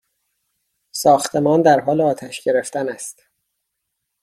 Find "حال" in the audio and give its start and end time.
1.79-2.01